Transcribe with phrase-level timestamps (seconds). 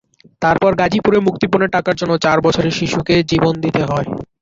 [0.41, 4.07] তারপর গাজীপুরে মুক্তিপণের টাকার জন্য চার বছরের শিশুকে জীবন দিতে হয়।